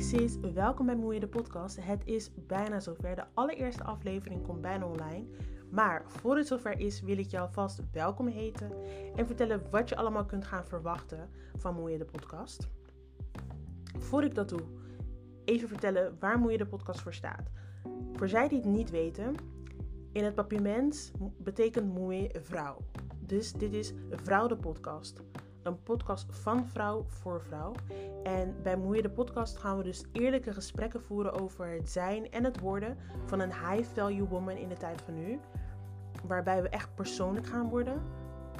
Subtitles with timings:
[0.00, 1.76] sis, welkom bij Moeie de podcast.
[1.80, 3.16] Het is bijna zover.
[3.16, 5.26] De allereerste aflevering komt bijna online.
[5.70, 8.70] Maar voor het zover is, wil ik jou vast welkom heten
[9.14, 12.68] en vertellen wat je allemaal kunt gaan verwachten van Moeie de podcast.
[13.98, 14.62] Voor ik dat doe,
[15.44, 17.50] even vertellen waar Moeie de podcast voor staat.
[18.12, 19.34] Voor zij die het niet weten,
[20.12, 22.78] in het papiermens betekent Moeie vrouw.
[23.18, 25.22] Dus dit is Vrouw de podcast
[25.66, 27.72] een podcast van vrouw voor vrouw.
[28.22, 32.44] En bij Moeie de podcast gaan we dus eerlijke gesprekken voeren over het zijn en
[32.44, 35.40] het worden van een high value woman in de tijd van nu.
[36.26, 38.02] Waarbij we echt persoonlijk gaan worden.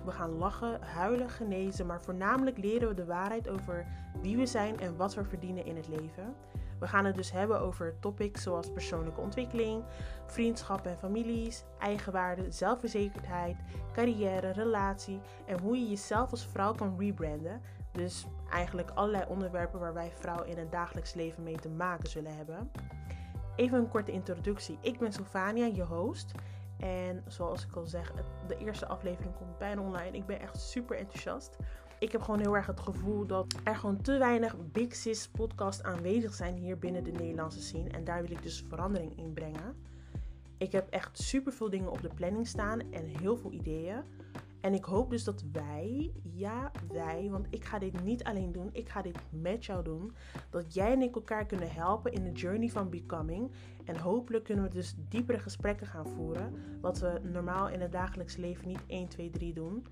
[0.06, 3.87] We gaan lachen, huilen, genezen, maar voornamelijk leren we de waarheid over
[4.23, 6.34] wie we zijn en wat we verdienen in het leven.
[6.78, 9.84] We gaan het dus hebben over topics zoals persoonlijke ontwikkeling,
[10.27, 13.56] vriendschap en families, eigenwaarde, zelfverzekerdheid,
[13.92, 17.61] carrière, relatie en hoe je jezelf als vrouw kan rebranden.
[17.92, 22.36] Dus eigenlijk allerlei onderwerpen waar wij vrouwen in het dagelijks leven mee te maken zullen
[22.36, 22.70] hebben.
[23.56, 24.78] Even een korte introductie.
[24.81, 26.33] Ik ben Sylvania, je host.
[26.78, 28.12] En zoals ik al zeg,
[28.48, 30.16] de eerste aflevering komt bijna online.
[30.16, 31.56] Ik ben echt super enthousiast.
[31.98, 35.82] Ik heb gewoon heel erg het gevoel dat er gewoon te weinig Big Sis podcast
[35.82, 37.91] aanwezig zijn hier binnen de Nederlandse scene.
[37.91, 39.77] En daar wil ik dus verandering in brengen.
[40.58, 44.02] Ik heb echt super veel dingen op de planning staan en heel veel ideeën.
[44.67, 48.69] En ik hoop dus dat wij, ja wij, want ik ga dit niet alleen doen,
[48.72, 50.12] ik ga dit met jou doen.
[50.50, 53.50] Dat jij en ik elkaar kunnen helpen in de journey van becoming.
[53.84, 56.53] En hopelijk kunnen we dus diepere gesprekken gaan voeren.
[56.81, 59.87] Wat we normaal in het dagelijks leven niet 1, 2, 3 doen.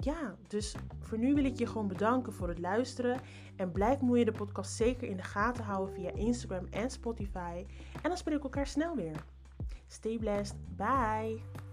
[0.00, 3.20] Ja, dus voor nu wil ik je gewoon bedanken voor het luisteren.
[3.56, 7.64] En blijf moeie de podcast zeker in de gaten houden via Instagram en Spotify.
[8.02, 9.24] En dan spreken we elkaar snel weer.
[9.86, 10.56] Stay blessed.
[10.76, 11.65] Bye.